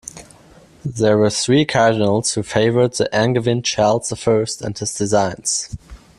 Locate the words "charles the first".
3.61-4.59